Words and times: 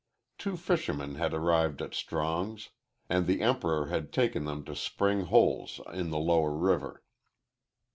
Two 0.39 0.57
fishermen 0.57 1.13
had 1.13 1.31
arrived 1.31 1.79
at 1.79 1.93
Strong's, 1.93 2.69
and 3.07 3.27
the 3.27 3.41
Emperor 3.41 3.89
had 3.89 4.11
taken 4.11 4.45
them 4.45 4.65
to 4.65 4.75
spring 4.75 5.25
holes 5.25 5.79
in 5.93 6.09
the 6.09 6.17
lower 6.17 6.55
river. 6.57 7.03